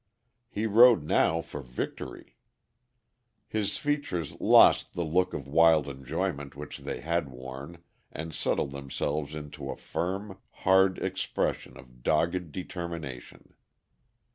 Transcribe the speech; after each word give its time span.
He 0.49 0.65
rode 0.65 1.03
now 1.03 1.41
for 1.41 1.61
victory. 1.61 2.35
His 3.47 3.77
features 3.77 4.33
lost 4.41 4.95
the 4.95 5.05
look 5.05 5.31
of 5.31 5.47
wild 5.47 5.87
enjoyment 5.87 6.55
which 6.55 6.79
they 6.79 7.01
had 7.01 7.29
worn, 7.29 7.83
and 8.11 8.33
settled 8.33 8.71
themselves 8.71 9.35
into 9.35 9.69
a 9.69 9.77
firm, 9.77 10.39
hard 10.65 10.97
expression 10.97 11.77
of 11.77 12.01
dogged 12.01 12.51
determination. 12.51 13.53